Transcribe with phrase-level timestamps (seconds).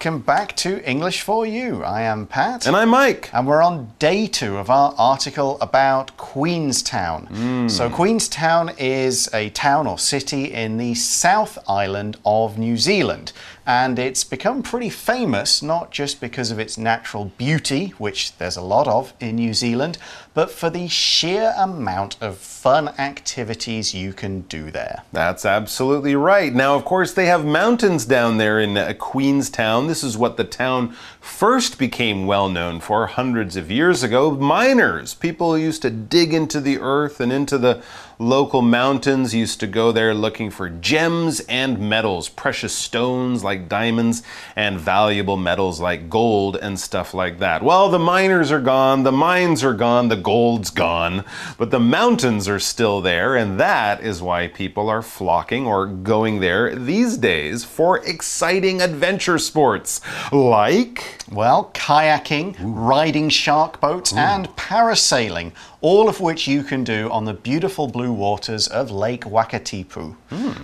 [0.00, 1.84] Welcome back to English for You.
[1.84, 2.66] I am Pat.
[2.66, 3.28] And I'm Mike.
[3.34, 7.26] And we're on day two of our article about Queenstown.
[7.26, 7.68] Hmm.
[7.68, 13.32] So, Queenstown is a town or city in the South Island of New Zealand.
[13.72, 18.62] And it's become pretty famous not just because of its natural beauty, which there's a
[18.62, 19.96] lot of in New Zealand,
[20.34, 25.04] but for the sheer amount of fun activities you can do there.
[25.12, 26.52] That's absolutely right.
[26.52, 29.86] Now, of course, they have mountains down there in uh, Queenstown.
[29.86, 34.32] This is what the town first became well known for hundreds of years ago.
[34.32, 37.84] Miners, people used to dig into the earth and into the
[38.20, 44.22] local mountains, used to go there looking for gems and metals, precious stones like diamonds,
[44.54, 47.62] and valuable metals like gold and stuff like that.
[47.62, 51.24] Well, the miners are gone, the mines are gone, the gold's gone,
[51.56, 56.40] but the mountains are still there, and that is why people are flocking or going
[56.40, 61.24] there these days for exciting adventure sports like.
[61.32, 67.32] Well, kayaking, riding shark boats, and parasailing, all of which you can do on the
[67.32, 70.16] beautiful blue waters of Lake Wakatipu.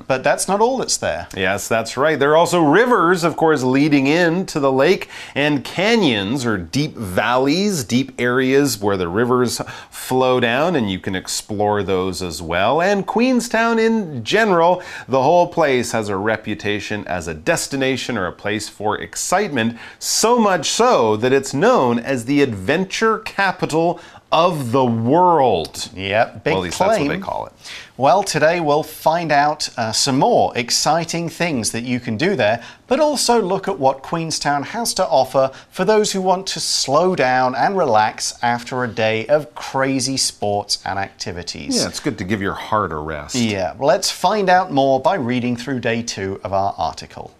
[0.06, 1.28] But that's not all that's there.
[1.36, 2.18] Yes, that's right.
[2.18, 7.84] There are also rivers, of course, leading into the lake, and canyons or deep valleys,
[7.84, 12.80] deep areas where the rivers flow down, and you can explore those as well.
[12.80, 18.32] And Queenstown, in general, the whole place has a reputation as a destination or a
[18.32, 24.00] place for excitement, so much so that it's known as the adventure capital
[24.32, 25.88] of the world.
[25.94, 26.90] Yep, big well, at least claim.
[26.90, 27.52] that's what they call it.
[27.96, 32.62] Well, today we'll find out uh, some more exciting things that you can do there,
[32.88, 37.16] but also look at what Queenstown has to offer for those who want to slow
[37.16, 41.76] down and relax after a day of crazy sports and activities.
[41.76, 43.36] Yeah, it's good to give your heart a rest.
[43.36, 47.32] Yeah, let's find out more by reading through day two of our article.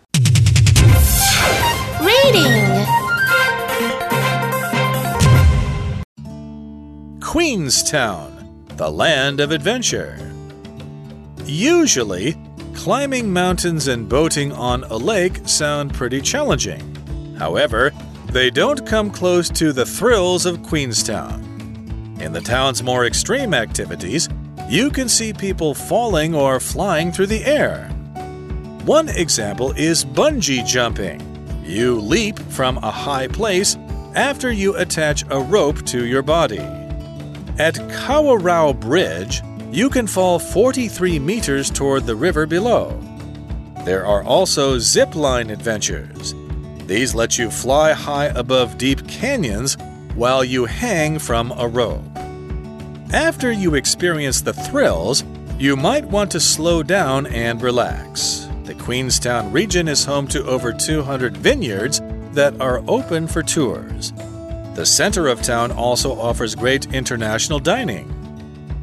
[2.01, 3.06] Reading.
[7.27, 10.17] Queenstown, the land of adventure.
[11.45, 12.37] Usually,
[12.73, 16.95] climbing mountains and boating on a lake sound pretty challenging.
[17.37, 17.91] However,
[18.27, 21.43] they don't come close to the thrills of Queenstown.
[22.21, 24.29] In the town's more extreme activities,
[24.69, 27.89] you can see people falling or flying through the air.
[28.85, 31.21] One example is bungee jumping.
[31.65, 33.77] You leap from a high place
[34.15, 36.76] after you attach a rope to your body.
[37.59, 39.41] At Kawarau Bridge,
[39.71, 43.01] you can fall 43 meters toward the river below.
[43.87, 46.35] There are also zip line adventures.
[46.87, 49.79] These let you fly high above deep canyons
[50.15, 52.05] while you hang from a rope.
[53.15, 55.25] After you experience the thrills,
[55.59, 58.47] you might want to slow down and relax.
[58.65, 62.03] The Queenstown region is home to over 200 vineyards
[62.33, 64.13] that are open for tours.
[64.77, 68.13] The center of town also offers great international dining.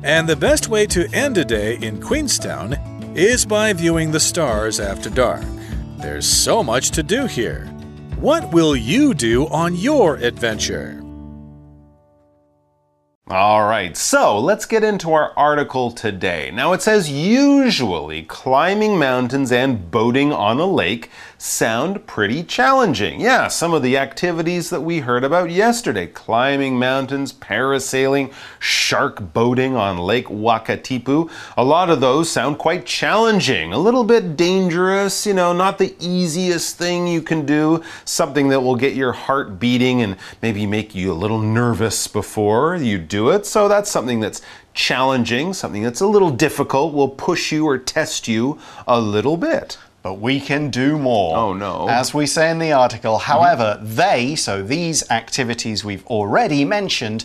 [0.01, 2.73] And the best way to end a day in Queenstown
[3.15, 5.43] is by viewing the stars after dark.
[5.99, 7.67] There's so much to do here.
[8.19, 11.02] What will you do on your adventure?
[13.29, 16.51] All right, so let's get into our article today.
[16.53, 23.21] Now it says usually climbing mountains and boating on a lake sound pretty challenging.
[23.21, 29.77] Yeah, some of the activities that we heard about yesterday climbing mountains, parasailing, shark boating
[29.77, 35.33] on Lake Wakatipu a lot of those sound quite challenging, a little bit dangerous, you
[35.33, 40.01] know, not the easiest thing you can do, something that will get your heart beating
[40.01, 43.45] and maybe make you a little nervous before you do it.
[43.45, 44.41] So that's something that's
[44.73, 48.57] challenging, something that's a little difficult, will push you or test you
[48.87, 49.77] a little bit.
[50.01, 51.37] But we can do more.
[51.37, 51.87] Oh, no.
[51.87, 53.31] As we say in the article, mm-hmm.
[53.31, 57.23] however, they, so these activities we've already mentioned,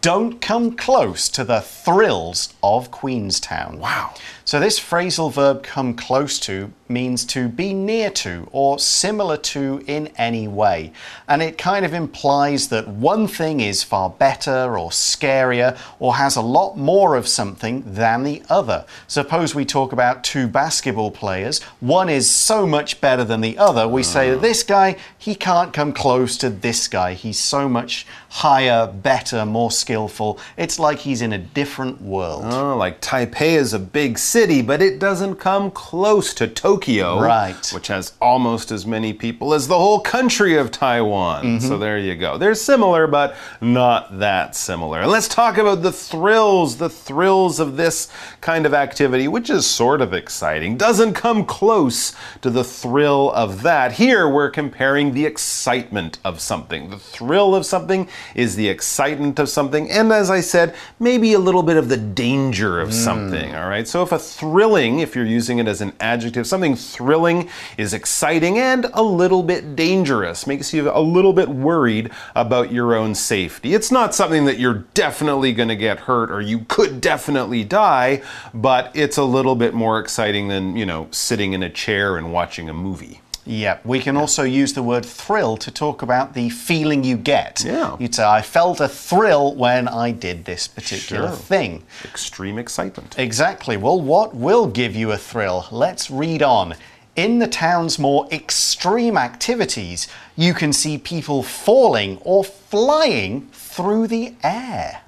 [0.00, 3.78] don't come close to the thrills of Queenstown.
[3.78, 4.14] Wow.
[4.44, 9.82] So, this phrasal verb come close to means to be near to or similar to
[9.86, 10.92] in any way.
[11.28, 16.36] And it kind of implies that one thing is far better or scarier or has
[16.36, 18.84] a lot more of something than the other.
[19.06, 23.88] Suppose we talk about two basketball players, one is so much better than the other,
[23.88, 27.14] we say that this guy, he can't come close to this guy.
[27.14, 30.38] He's so much higher, better, more skillful.
[30.56, 32.44] It's like he's in a different world.
[32.46, 36.75] Oh, like Taipei is a big city, but it doesn't come close to Tokyo,
[37.20, 37.70] Right.
[37.72, 41.44] Which has almost as many people as the whole country of Taiwan.
[41.44, 41.66] Mm-hmm.
[41.66, 42.38] So there you go.
[42.38, 45.00] They're similar, but not that similar.
[45.00, 48.08] And let's talk about the thrills, the thrills of this
[48.40, 50.76] kind of activity, which is sort of exciting.
[50.76, 53.92] Doesn't come close to the thrill of that.
[53.92, 56.90] Here we're comparing the excitement of something.
[56.90, 61.38] The thrill of something is the excitement of something, and as I said, maybe a
[61.38, 63.54] little bit of the danger of something.
[63.54, 63.86] All right.
[63.86, 68.58] So if a thrilling, if you're using it as an adjective, something thrilling is exciting
[68.58, 73.74] and a little bit dangerous, makes you a little bit worried about your own safety.
[73.74, 78.22] It's not something that you're definitely going to get hurt or you could definitely die,
[78.54, 82.32] but it's a little bit more exciting than, you know, sitting in a chair and
[82.32, 83.20] watching a movie.
[83.48, 87.62] Yeah, we can also use the word thrill to talk about the feeling you get.
[87.64, 87.96] Yeah.
[88.00, 91.36] You'd say, I felt a thrill when I did this particular Sure.
[91.36, 91.84] thing.
[92.04, 93.14] Extreme excitement.
[93.16, 93.76] Exactly.
[93.76, 95.66] Well, what will give you a thrill?
[95.70, 96.74] Let's read on.
[97.14, 104.34] In the town's more extreme activities, you can see people falling or flying through the
[104.42, 105.02] air.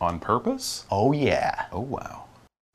[0.00, 0.84] On purpose?
[0.90, 1.64] Oh, yeah.
[1.72, 2.25] Oh, wow.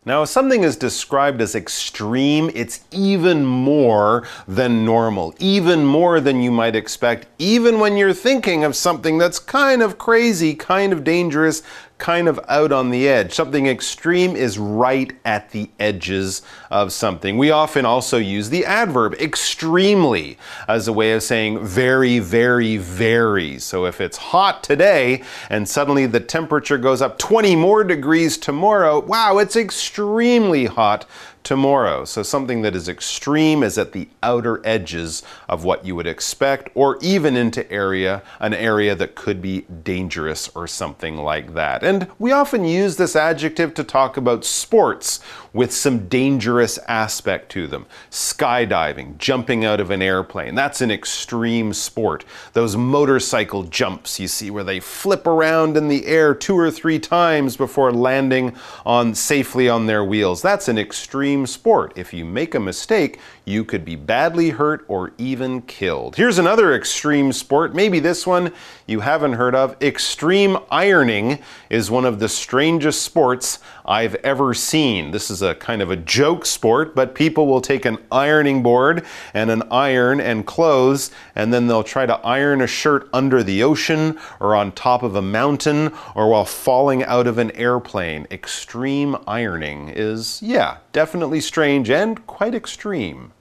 [0.04, 6.42] Now, if something is described as extreme, it's even more than normal, even more than
[6.42, 11.04] you might expect, even when you're thinking of something that's kind of crazy, kind of
[11.04, 11.62] dangerous,
[12.02, 13.32] kind of out on the edge.
[13.32, 17.38] Something extreme is right at the edges of something.
[17.38, 23.60] We often also use the adverb extremely as a way of saying very, very, very.
[23.60, 29.00] So if it's hot today and suddenly the temperature goes up 20 more degrees tomorrow,
[29.00, 31.06] wow, it's extremely hot
[31.44, 32.06] tomorrow.
[32.06, 36.70] So something that is extreme is at the outer edges of what you would expect
[36.76, 41.84] or even into area an area that could be dangerous or something like that.
[41.84, 45.20] And we often use this adjective to talk about sports
[45.54, 47.86] with some dangerous aspect to them.
[48.10, 52.24] Skydiving, jumping out of an airplane, that's an extreme sport.
[52.54, 57.00] Those motorcycle jumps you see where they flip around in the air two or three
[57.00, 58.56] times before landing
[58.86, 60.42] on safely on their wheels.
[60.42, 61.94] That's an extreme sport.
[61.96, 66.16] If you make a mistake, you could be badly hurt or even killed.
[66.16, 68.54] Here's another extreme sport, maybe this one
[68.86, 69.76] you haven't heard of.
[69.82, 71.40] Extreme ironing
[71.70, 75.12] is one of the strangest sports I've ever seen.
[75.12, 79.06] This is a kind of a joke sport, but people will take an ironing board
[79.34, 83.64] and an iron and clothes, and then they'll try to iron a shirt under the
[83.64, 88.28] ocean or on top of a mountain or while falling out of an airplane.
[88.30, 93.34] Extreme ironing is, yeah, definitely strange and quite extreme.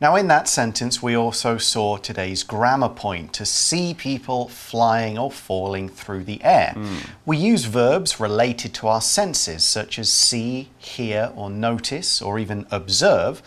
[0.00, 5.30] Now, in that sentence, we also saw today's grammar point to see people flying or
[5.30, 6.72] falling through the air.
[6.74, 6.96] Hmm.
[7.26, 12.66] We use verbs related to our senses, such as see, hear, or notice, or even
[12.70, 13.42] observe,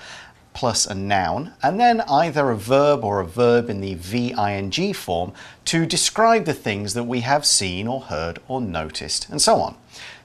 [0.54, 5.34] plus a noun, and then either a verb or a verb in the VING form
[5.66, 9.76] to describe the things that we have seen or heard or noticed, and so on.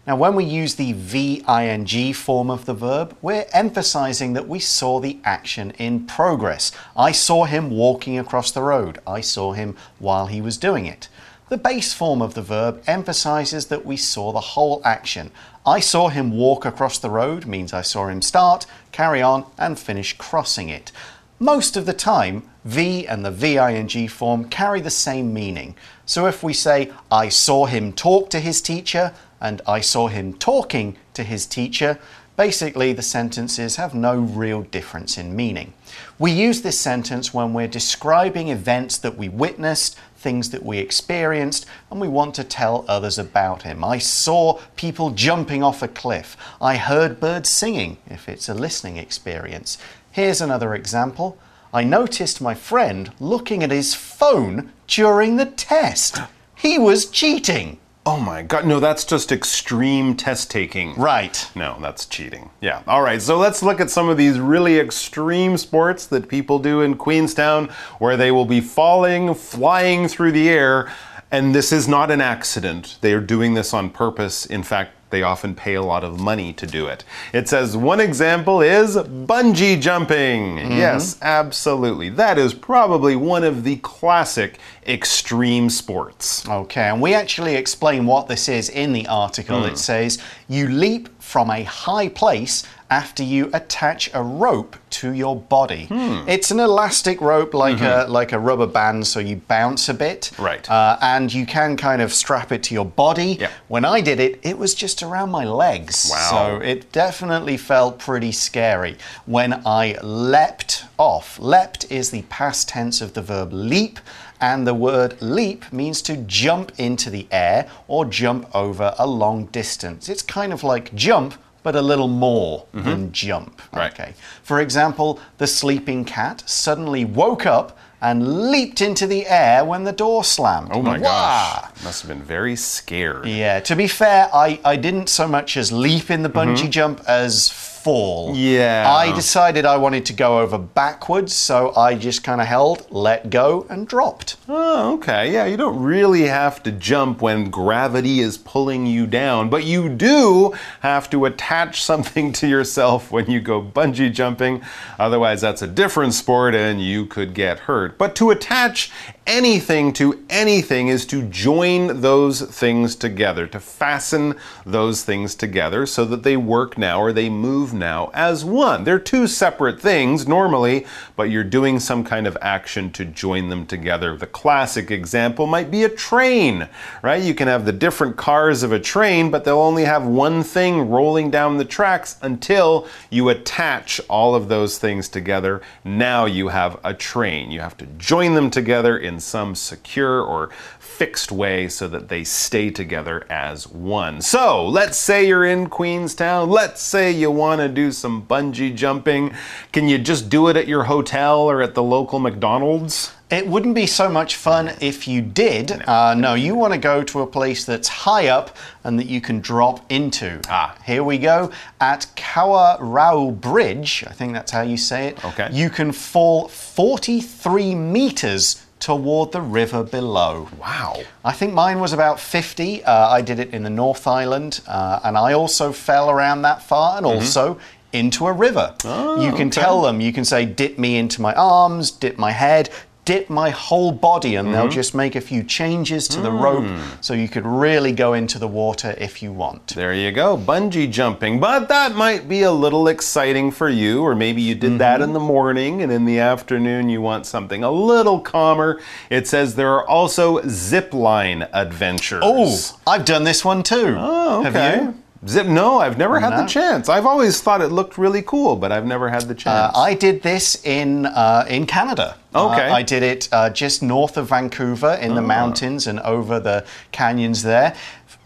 [0.09, 5.00] Now, when we use the VING form of the verb, we're emphasizing that we saw
[5.00, 6.73] the action in progress.
[6.97, 9.00] I saw him walking across the road.
[9.07, 11.11] I saw him while he was doing it.
[11.50, 15.31] The base form of the verb emphasizes that we saw the whole action.
[15.67, 19.79] I saw him walk across the road means I saw him start, carry on, and
[19.79, 20.91] finish crossing it.
[21.38, 25.77] Most of the time, V and the VING form carry the same meaning.
[26.07, 30.35] So if we say, I saw him talk to his teacher, and I saw him
[30.35, 31.99] talking to his teacher,
[32.37, 35.73] basically the sentences have no real difference in meaning.
[36.18, 41.66] We use this sentence when we're describing events that we witnessed, things that we experienced,
[41.90, 43.85] and we want to tell others about him.
[43.85, 46.37] I saw people jumping off a cliff.
[46.61, 49.78] I heard birds singing, if it's a listening experience.
[50.12, 51.38] Here's another example.
[51.73, 56.18] I noticed my friend looking at his phone during the test.
[56.54, 57.78] He was cheating.
[58.11, 60.95] Oh my god, no, that's just extreme test taking.
[60.95, 61.47] Right.
[61.55, 62.49] No, that's cheating.
[62.62, 62.83] Yeah.
[62.87, 63.21] All right.
[63.21, 67.69] So let's look at some of these really extreme sports that people do in Queenstown
[67.99, 70.91] where they will be falling, flying through the air.
[71.31, 72.97] And this is not an accident.
[73.03, 74.47] They are doing this on purpose.
[74.47, 77.05] In fact, they often pay a lot of money to do it.
[77.33, 80.57] It says one example is bungee jumping.
[80.57, 80.73] Mm-hmm.
[80.73, 82.09] Yes, absolutely.
[82.11, 86.49] That is probably one of the classic extreme sports.
[86.49, 89.65] Okay, and we actually explain what this is in the article.
[89.65, 89.77] It hmm.
[89.77, 95.87] says you leap from a high place after you attach a rope to your body.
[96.26, 100.31] It's an elastic rope, like a like a rubber band, so you bounce a bit.
[100.38, 100.69] Right.
[100.69, 103.38] Uh, and you can kind of strap it to your body.
[103.69, 106.09] When I did it, it was just around my legs.
[106.11, 106.31] Wow.
[106.31, 111.38] So it definitely felt pretty scary when I leapt off.
[111.38, 114.00] Leapt is the past tense of the verb leap.
[114.40, 119.47] And the word leap means to jump into the air or jump over a long
[119.47, 120.09] distance.
[120.09, 123.61] It's kind of like jump, but a little more than jump.
[123.61, 123.77] Mm-hmm.
[123.77, 123.93] Right.
[123.93, 124.15] Okay.
[124.43, 129.93] For example, the sleeping cat suddenly woke up and leaped into the air when the
[129.93, 130.71] door slammed.
[130.73, 131.62] Oh my Wah!
[131.62, 131.85] gosh.
[131.85, 133.27] Must have been very scared.
[133.27, 137.03] Yeah, to be fair, I, I didn't so much as leap in the bungee jump
[137.09, 137.50] as
[137.82, 138.35] fall.
[138.35, 138.90] Yeah.
[138.90, 143.30] I decided I wanted to go over backwards, so I just kind of held, let
[143.30, 144.37] go, and dropped.
[144.49, 145.32] Oh, okay.
[145.32, 149.88] Yeah, you don't really have to jump when gravity is pulling you down, but you
[149.88, 154.62] do have to attach something to yourself when you go bungee jumping.
[154.99, 157.99] Otherwise, that's a different sport and you could get hurt.
[157.99, 158.90] But to attach
[159.28, 166.06] anything to anything is to join those things together, to fasten those things together so
[166.06, 168.85] that they work now or they move now as one.
[168.85, 173.66] They're two separate things normally, but you're doing some kind of action to join them
[173.66, 174.16] together.
[174.16, 176.66] The classic example might be a train,
[177.02, 177.23] right?
[177.23, 180.88] You can have the different cars of a train, but they'll only have one thing
[180.88, 185.61] rolling down the tracks until you attach all of those things together.
[185.85, 187.50] Now you have a train.
[187.50, 192.25] You have to join them together in some secure or fixed way so that they
[192.25, 194.21] stay together as one.
[194.21, 196.51] So let's say you're in Queenstown.
[196.51, 199.33] Let's say you want to do some bungee jumping.
[199.73, 203.13] Can you just do it at your hotel or at the local McDonald's?
[203.31, 205.71] It wouldn't be so much fun if you did.
[205.71, 209.07] No, uh, no you want to go to a place that's high up and that
[209.07, 210.41] you can drop into.
[210.49, 210.75] Ah.
[210.85, 211.51] Here we go.
[211.79, 215.23] At Kawarau Bridge, I think that's how you say it.
[215.25, 215.49] Okay.
[215.53, 220.49] You can fall 43 meters toward the river below.
[220.58, 221.02] Wow.
[221.25, 222.85] I think mine was about 50.
[222.85, 226.62] Uh, I did it in the North Island, uh, and I also fell around that
[226.62, 227.58] far and also
[227.92, 228.75] into a river.
[228.85, 229.61] Oh, you can okay.
[229.61, 232.70] tell them, you can say, dip me into my arms, dip my head,
[233.09, 234.71] dip my whole body, and they'll mm-hmm.
[234.71, 237.00] just make a few changes to the rope hmm.
[237.00, 239.69] so you could really go into the water if you want.
[239.69, 241.41] There you go, bungee jumping.
[241.41, 245.07] But that might be a little exciting for you, or maybe you did that in
[245.07, 245.15] mm-hmm.
[245.15, 248.79] the morning and in the afternoon you want something a little calmer.
[249.09, 252.21] It says there are also zip line adventures.
[252.23, 253.97] Oh, I've done this one too.
[253.97, 254.50] Oh, okay.
[254.50, 255.03] Have you?
[255.27, 255.47] Zip?
[255.47, 256.89] No, I've never had the chance.
[256.89, 259.75] I've always thought it looked really cool, but I've never had the chance.
[259.75, 262.17] Uh, I did this in uh, in Canada.
[262.35, 262.69] Okay.
[262.69, 266.65] Uh, I did it uh, just north of Vancouver in the mountains and over the
[266.93, 267.75] canyons there.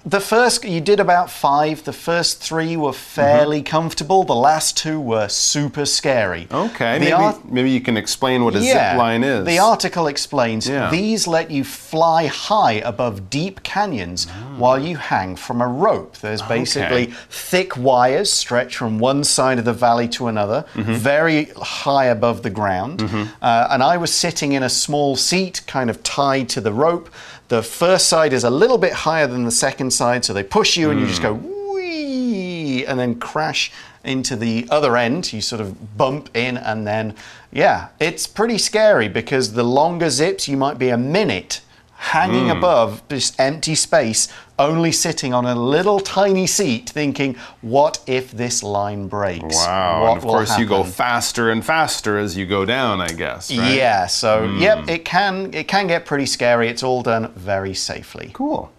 [0.05, 1.85] The first, you did about five.
[1.85, 3.71] The first three were fairly mm-hmm.
[3.71, 4.25] comfortable.
[4.25, 6.49] The last two were super scary.
[6.51, 9.47] okay, The maybe, maybe you can explain what a zip line is.
[9.47, 10.91] The article explains Yeah.
[10.91, 14.59] these let you fly high above deep canyons mm.
[14.59, 16.19] while you hang from a rope.
[16.19, 20.95] There's basically thick wires stretched from one side of the valley to another, mm-hmm.
[20.95, 23.01] very high above the ground.
[23.01, 23.23] Mm-hmm.
[23.41, 27.09] Uh, and I was sitting in a small seat, kind of tied to the rope.
[27.53, 30.79] The first side is a little bit higher than the second side, so they push
[30.79, 31.75] you and you just go hmm.
[31.75, 33.71] whee, and then crash
[34.05, 35.35] into the other end.
[35.35, 37.15] You sort of bump in, and then,
[37.53, 41.61] yeah, it's pretty scary because the longer zips, you might be a minute
[41.95, 42.57] hanging hmm.
[42.57, 44.29] above this empty space,
[44.63, 49.57] only sitting on a little tiny seat, thinking, what if this line breaks?
[49.57, 50.03] Wow.
[50.03, 53.55] What and of course, you go faster and faster as you go down, I guess.
[53.55, 53.75] Right?
[53.75, 54.59] Yeah, so hmm.
[54.59, 56.69] yep, it can it can get pretty scary.
[56.69, 58.31] It's all done very safely.
[58.33, 58.73] Cool.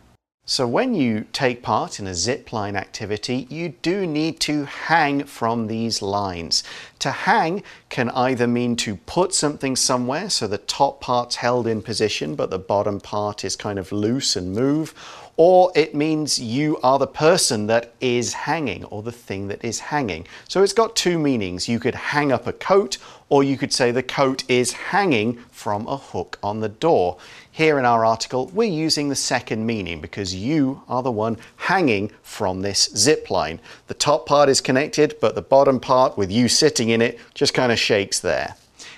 [0.45, 5.23] So, when you take part in a zip line activity, you do need to hang
[5.23, 6.65] from these lines.
[6.99, 11.81] To hang can either mean to put something somewhere, so the top part's held in
[11.81, 14.93] position, but the bottom part is kind of loose and move,
[15.35, 19.79] or it means you are the person that is hanging or the thing that is
[19.79, 20.27] hanging.
[20.47, 21.67] So, it's got two meanings.
[21.67, 22.97] You could hang up a coat,
[23.29, 27.17] or you could say the coat is hanging from a hook on the door.
[27.51, 32.11] Here in our article, we're using the second meaning because you are the one hanging
[32.21, 33.59] from this zip line.
[33.87, 37.53] The top part is connected, but the bottom part, with you sitting in it, just
[37.53, 38.55] kind of shakes there.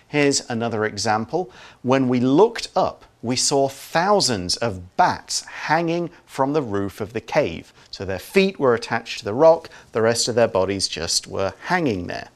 [0.08, 1.52] Here's another example.
[1.82, 7.20] When we looked up, we saw thousands of bats hanging from the roof of the
[7.20, 7.74] cave.
[7.90, 11.56] So their feet were attached to the rock, the rest of their bodies just were
[11.64, 12.30] hanging there.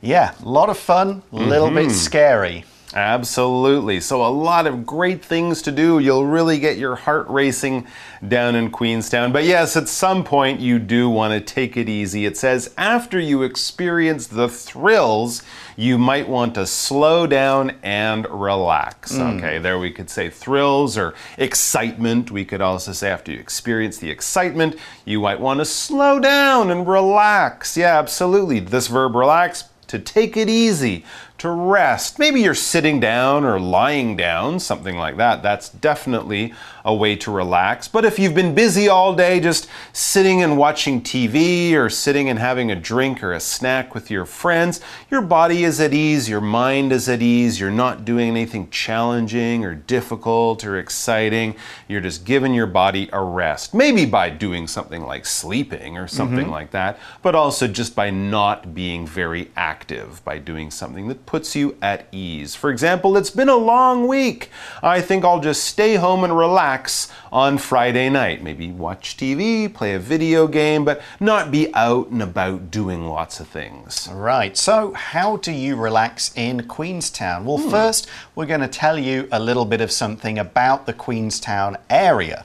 [0.00, 1.90] Yeah, a lot of fun, a little bit mm-hmm.
[1.90, 2.64] scary.
[2.94, 4.00] Absolutely.
[4.00, 5.98] So, a lot of great things to do.
[5.98, 7.86] You'll really get your heart racing
[8.26, 9.30] down in Queenstown.
[9.30, 12.24] But yes, at some point, you do want to take it easy.
[12.24, 15.42] It says after you experience the thrills,
[15.76, 19.14] you might want to slow down and relax.
[19.16, 19.36] Hmm.
[19.36, 22.30] Okay, there we could say thrills or excitement.
[22.30, 26.70] We could also say after you experience the excitement, you might want to slow down
[26.70, 27.76] and relax.
[27.76, 28.60] Yeah, absolutely.
[28.60, 31.04] This verb relax to take it easy,
[31.38, 32.18] to rest.
[32.18, 35.42] Maybe you're sitting down or lying down, something like that.
[35.42, 36.52] That's definitely
[36.84, 37.88] a way to relax.
[37.88, 42.38] But if you've been busy all day just sitting and watching TV or sitting and
[42.38, 44.80] having a drink or a snack with your friends,
[45.10, 49.64] your body is at ease, your mind is at ease, you're not doing anything challenging
[49.64, 51.54] or difficult or exciting.
[51.88, 53.74] You're just giving your body a rest.
[53.74, 56.50] Maybe by doing something like sleeping or something mm-hmm.
[56.50, 61.54] like that, but also just by not being very active, by doing something that puts
[61.56, 62.54] you at ease.
[62.54, 64.50] For example, it's been a long week.
[64.82, 66.77] I think I'll just stay home and relax
[67.32, 68.42] on Friday night.
[68.42, 73.40] Maybe watch TV, play a video game, but not be out and about doing lots
[73.40, 74.08] of things.
[74.12, 77.44] Right, so how do you relax in Queenstown?
[77.44, 77.70] Well, hmm.
[77.70, 82.44] first, we're going to tell you a little bit of something about the Queenstown area.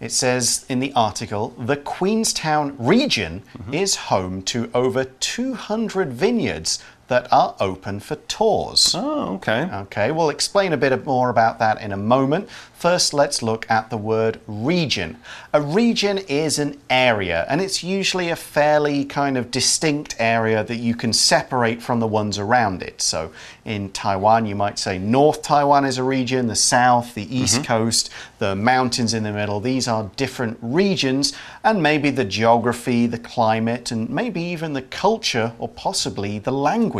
[0.00, 3.74] It says in the article the Queenstown region mm-hmm.
[3.74, 8.94] is home to over 200 vineyards that are open for tours.
[8.96, 9.68] Oh, okay.
[9.72, 12.48] Okay, we'll explain a bit more about that in a moment.
[12.74, 15.16] First, let's look at the word region.
[15.54, 20.76] A region is an area, and it's usually a fairly kind of distinct area that
[20.76, 23.00] you can separate from the ones around it.
[23.00, 23.32] So,
[23.64, 27.44] in Taiwan, you might say North Taiwan is a region, the South, the mm-hmm.
[27.44, 29.60] East Coast, the mountains in the middle.
[29.60, 31.32] These are different regions,
[31.62, 36.93] and maybe the geography, the climate, and maybe even the culture or possibly the language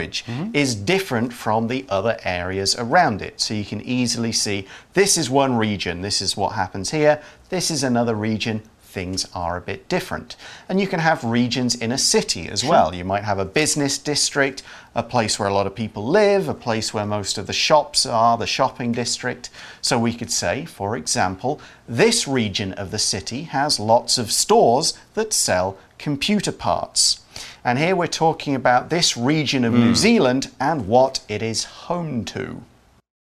[0.52, 3.40] is different from the other areas around it.
[3.40, 7.70] So you can easily see this is one region, this is what happens here, this
[7.70, 8.62] is another region.
[8.82, 10.36] Things are a bit different.
[10.68, 12.94] And you can have regions in a city as well.
[12.94, 14.62] You might have a business district,
[14.94, 18.06] a place where a lot of people live, a place where most of the shops
[18.06, 19.50] are, the shopping district.
[19.80, 24.96] So we could say, for example, this region of the city has lots of stores
[25.14, 27.23] that sell computer parts.
[27.64, 29.94] And here we're talking about this region of New hmm.
[29.94, 32.62] Zealand and what it is home to.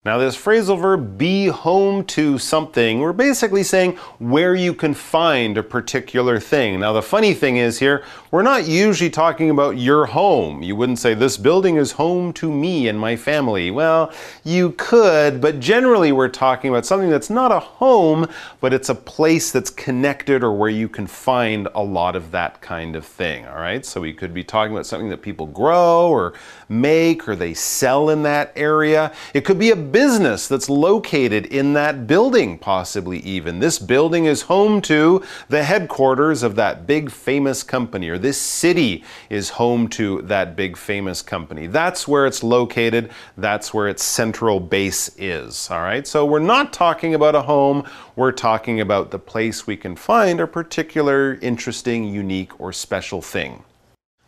[0.02, 5.58] Now, this phrasal verb, be home to something, we're basically saying where you can find
[5.58, 6.80] a particular thing.
[6.80, 10.62] Now, the funny thing is here, we're not usually talking about your home.
[10.62, 13.70] You wouldn't say, this building is home to me and my family.
[13.70, 14.10] Well,
[14.42, 18.26] you could, but generally we're talking about something that's not a home,
[18.60, 22.62] but it's a place that's connected or where you can find a lot of that
[22.62, 23.44] kind of thing.
[23.44, 26.32] All right, so we could be talking about something that people grow or
[26.70, 29.12] make or they sell in that area.
[29.34, 33.58] It could be a business that's located in that building, possibly even.
[33.58, 39.04] This building is home to the headquarters of that big famous company, or this city
[39.28, 41.66] is home to that big famous company.
[41.66, 45.70] That's where it's located, that's where its central base is.
[45.70, 47.84] All right, so we're not talking about a home,
[48.16, 53.64] we're talking about the place we can find a particular interesting, unique, or special thing.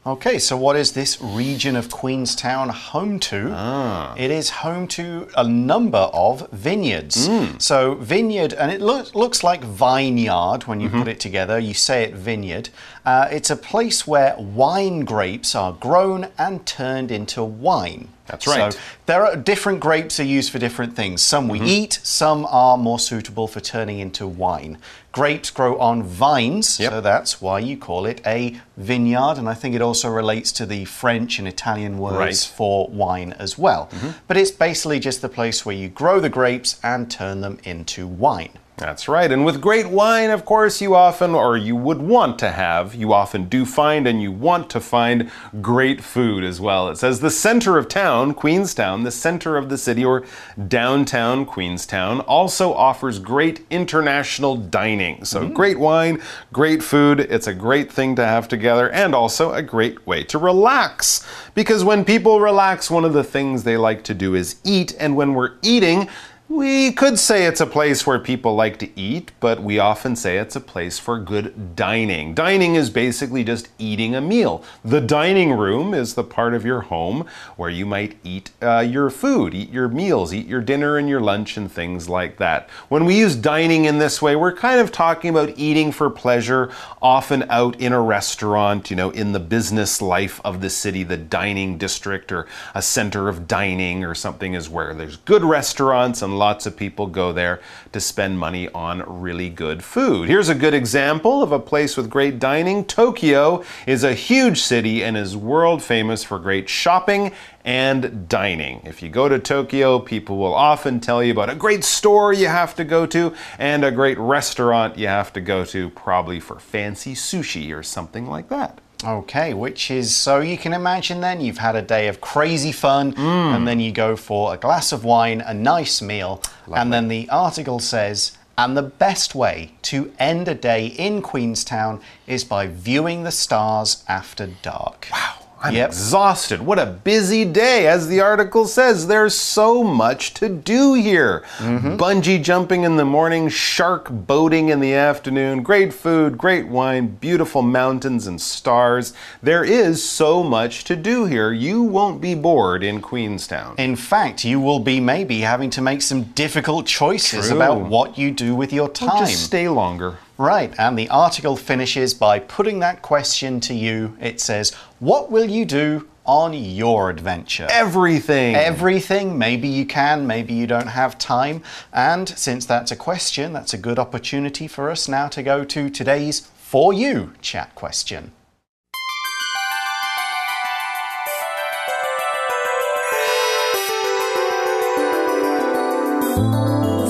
[0.05, 3.53] Okay, so what is this region of Queenstown home to?
[3.53, 4.15] Ah.
[4.19, 7.29] It is home to a number of vineyards.
[7.29, 7.59] Hmm.
[7.59, 10.99] So, vineyard, and it looks looks like vineyard when you mm-hmm.
[10.99, 12.71] put it together, you say it vineyard.
[13.07, 18.09] Uh, it's a place where wine grapes are grown and turned into wine.
[18.27, 18.73] That's right.
[18.73, 21.23] So, there are different grapes are used for different things.
[21.23, 21.69] Some we mm-hmm.
[21.69, 24.79] eat, some are more suitable for turning into wine.
[25.13, 26.91] Grapes grow on vines, Yep.
[26.91, 29.37] so that's why you call it a vineyard.
[29.37, 32.37] And I think it also relates to the French and Italian words Right.
[32.57, 33.89] For wine as well.
[33.93, 34.09] Mm-hmm.
[34.27, 38.07] But it's basically just the place where you grow the grapes and turn them into
[38.07, 38.53] wine.
[38.83, 39.31] That's right.
[39.31, 43.13] And with great wine, of course, you often, or you would want to have, you
[43.13, 46.89] often do find and you want to find great food as well.
[46.89, 50.25] It says the center of town, Queenstown, the center of the city, or
[50.67, 55.25] downtown Queenstown, also offers great international dining.
[55.25, 55.55] So mm.
[55.55, 56.21] great wine,
[56.53, 57.21] great food.
[57.21, 61.25] It's a great thing to have together and also a great way to relax.
[61.55, 64.97] Because when people relax, one of the things they like to do is eat.
[64.99, 66.09] And when we're eating,
[66.55, 70.37] We could say it's a place where people like to eat, but we often say
[70.37, 72.35] it's a place for good dining.
[72.35, 74.63] Dining is basically just eating a meal.
[74.85, 79.09] The dining room is the part of your home where you might eat uh, your
[79.09, 82.69] food, eat your meals, eat your dinner and your lunch, and things like that.
[82.91, 86.71] When we use dining in this way, we're kind of talking about eating for pleasure,
[87.01, 91.17] often out in a restaurant, you know, in the business life of the city, the
[91.17, 96.42] dining district, or a center of dining, or something is where there's good restaurants and
[96.43, 97.61] lots of people go there
[97.93, 100.29] to spend money on really good food.
[100.29, 102.85] Here's a good example of a place with great dining.
[102.85, 107.31] Tokyo is a huge city and is world famous for great shopping
[107.65, 108.83] and dining.
[108.85, 112.49] If you go to Tokyo, people will often tell you about a great store you
[112.49, 116.59] have to go to and a great restaurant you have to go to, probably for
[116.59, 118.82] fancy sushi or something like that.
[119.05, 123.13] Okay, which is so you can imagine then you've had a day of crazy fun
[123.13, 123.55] mm.
[123.55, 127.29] and then you go for a glass of wine, a nice meal, and then the
[127.29, 133.25] article says, and the best way to end a day in Queenstown is by viewing
[133.25, 135.09] the stars after dark.
[135.11, 135.42] Wow.
[135.63, 135.89] I'm Yep.
[135.91, 136.61] exhausted.
[136.63, 137.87] What a busy day.
[137.87, 141.45] As the article says, there's so much to do here.
[141.59, 141.97] Mm-hmm.
[141.97, 147.63] Bungee jumping in the morning, shark boating in the afternoon, great food, great wine, beautiful
[147.63, 149.13] mountains and stars.
[149.43, 151.53] There is so much to do here.
[151.53, 153.77] You won't be bored in Queenstown.
[153.79, 157.57] In fact, you will be maybe having to make some difficult choices True.
[157.57, 159.19] about what you do with your time.
[159.27, 160.17] Just stay longer.
[160.43, 164.17] Right, and the article finishes by putting that question to you.
[164.21, 167.69] It says, What will you do on your adventure?
[167.71, 168.57] Everything.
[168.57, 169.39] Everything.
[169.39, 171.63] Maybe you can, maybe you don't have time.
[171.93, 175.89] And since that's a question, that's a good opportunity for us now to go to
[175.89, 178.33] today's For You chat question.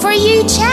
[0.03, 0.72] For you chat.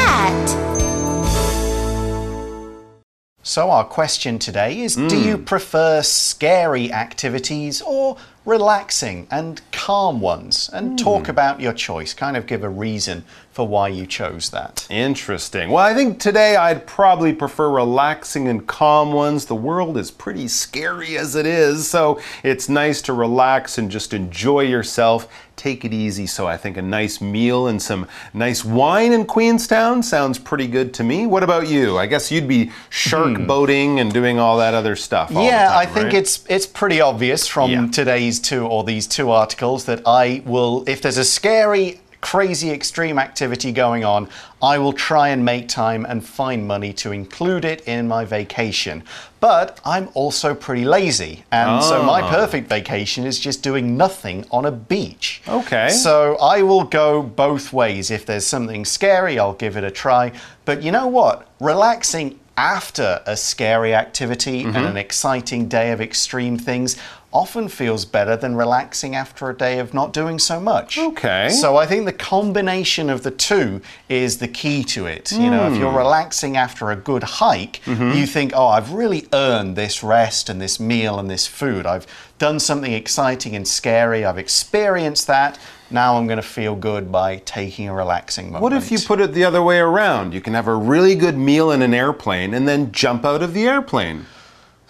[3.49, 5.27] So, our question today is Do hmm.
[5.27, 10.69] you prefer scary activities or relaxing and calm ones?
[10.71, 11.31] And talk hmm.
[11.31, 14.85] about your choice, kind of give a reason for why you chose that.
[14.89, 15.71] Interesting.
[15.71, 19.45] Well, I think today I'd probably prefer relaxing and calm ones.
[19.45, 24.13] The world is pretty scary as it is, so it's nice to relax and just
[24.13, 25.27] enjoy yourself.
[25.55, 26.25] Take it easy.
[26.25, 30.93] So I think a nice meal and some nice wine in Queenstown sounds pretty good
[30.93, 31.25] to me.
[31.25, 31.97] What about you?
[31.97, 33.45] I guess you'd be shark hmm.
[33.45, 35.35] boating and doing all that other stuff.
[35.35, 36.13] all the Yeah, time, I think right?
[36.13, 37.88] it's it's pretty obvious from Yeah.
[37.91, 43.17] today's two or these two articles that I will if there's a scary crazy extreme
[43.17, 44.27] activity going on,
[44.62, 49.03] I will try and make time and find money to include it in my vacation.
[49.39, 52.29] But I'm also pretty lazy, and so my Ah.
[52.29, 55.41] perfect vacation is just doing nothing on a beach.
[55.47, 55.89] Okay.
[55.89, 58.12] So I will go both ways.
[58.12, 60.34] If there's something scary, I'll give it a try.
[60.65, 61.47] But you know what?
[61.62, 66.97] Relaxing after a scary activity and an exciting day of extreme things
[67.31, 70.97] often feels better than relaxing after a day of not doing so much.
[70.97, 71.49] Okay.
[71.49, 75.31] So I think the combination of the two is the key to it.
[75.31, 75.97] You know, if you're hmm.
[75.97, 78.17] relaxing after a good hike, mm-hmm.
[78.17, 81.85] you think, oh, I've really earned this rest and this meal and this food.
[81.85, 82.07] I've
[82.39, 84.25] done something exciting and scary.
[84.25, 85.59] I've experienced that.
[85.91, 88.63] Now I'm going to feel good by taking a relaxing moment.
[88.63, 90.33] What if you put it the other way around?
[90.33, 93.53] You can have a really good meal in an airplane and then jump out of
[93.53, 94.25] the airplane.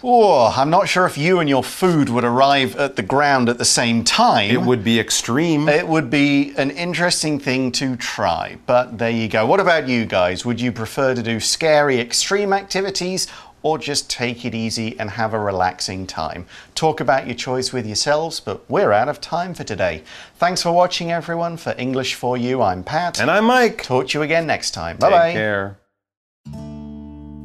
[0.02, 3.58] Oh, I'm not sure if you and your food would arrive at the ground at
[3.58, 4.50] the same time.
[4.50, 5.68] It would be extreme.
[5.68, 9.44] It would be an interesting thing to try, but there you go.
[9.44, 10.44] What about you guys?
[10.46, 13.26] Would you prefer to do scary extreme activities
[13.62, 16.46] or just take it easy and have a relaxing time?
[16.74, 20.02] Talk about your choice with yourselves, but we're out of time for today.
[20.36, 21.58] Thanks for watching, everyone.
[21.58, 23.20] For English for You, I'm Pat.
[23.20, 23.82] and I'm Mike.
[23.82, 24.96] Talk to you again next time.
[24.96, 25.26] Bye bye.
[25.26, 25.76] Take care.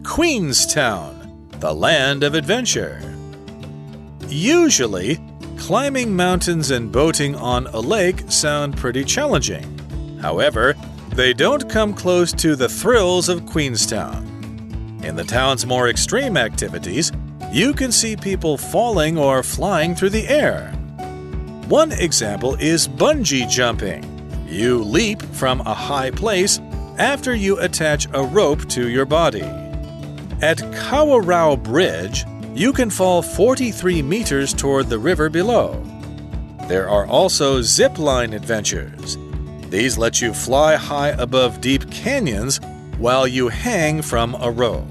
[0.06, 1.15] Queenstown,
[1.66, 3.02] the land of adventure.
[4.28, 5.20] Usually,
[5.58, 9.66] climbing mountains and boating on a lake sound pretty challenging.
[10.22, 10.76] However,
[11.16, 14.28] they don't come close to the thrills of Queenstown.
[15.04, 17.12] In the town's more extreme activities,
[17.52, 20.72] you can see people falling or flying through the air.
[21.68, 24.04] One example is bungee jumping.
[24.48, 26.60] You leap from a high place
[27.00, 29.65] after you attach a rope to your body.
[30.42, 35.82] At Kawarau Bridge, you can fall 43 meters toward the river below.
[36.68, 39.18] There are also zip line adventures.
[39.70, 42.60] These let you fly high above deep canyons
[42.98, 44.88] while you hang from a rope.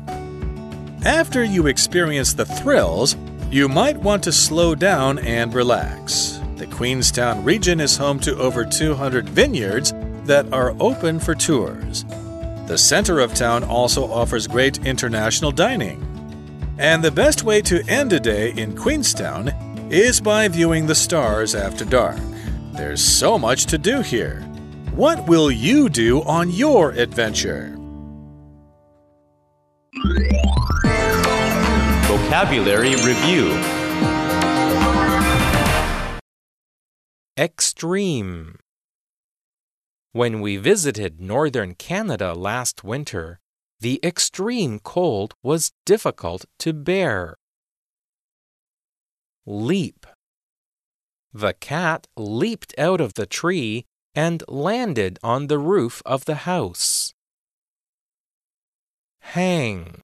[1.04, 3.16] After you experience the thrills,
[3.50, 6.40] you might want to slow down and relax.
[6.56, 9.92] The Queenstown region is home to over 200 vineyards,
[10.24, 12.04] that are open for tours.
[12.66, 16.00] The center of town also offers great international dining.
[16.78, 19.48] And the best way to end a day in Queenstown
[19.90, 22.18] is by viewing the stars after dark.
[22.72, 24.40] There's so much to do here.
[24.94, 27.76] What will you do on your adventure?
[32.06, 33.52] Vocabulary Review
[37.36, 38.58] Extreme.
[40.14, 43.40] When we visited northern Canada last winter,
[43.80, 47.34] the extreme cold was difficult to bear.
[49.44, 50.06] Leap.
[51.32, 57.12] The cat leaped out of the tree and landed on the roof of the house.
[59.18, 60.00] Hang.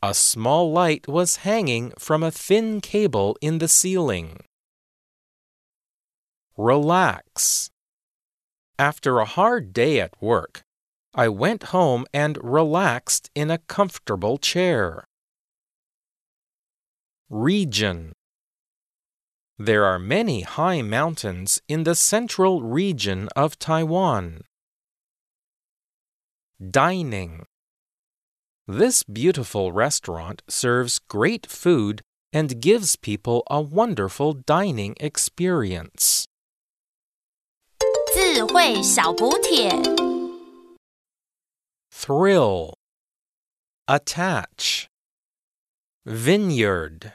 [0.00, 4.44] A small light was hanging from a thin cable in the ceiling.
[6.56, 7.73] Relax.
[8.78, 10.64] After a hard day at work,
[11.14, 15.04] I went home and relaxed in a comfortable chair.
[17.30, 18.14] Region
[19.58, 24.40] There are many high mountains in the central region of Taiwan.
[26.58, 27.46] Dining
[28.66, 36.26] This beautiful restaurant serves great food and gives people a wonderful dining experience.
[38.33, 39.69] 智慧小补帖。
[41.93, 42.73] Thrill.
[43.87, 44.87] Attach.
[46.05, 47.13] Vineyard.